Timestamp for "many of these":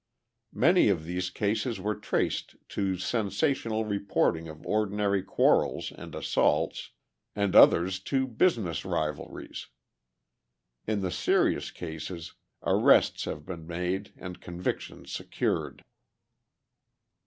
0.55-1.29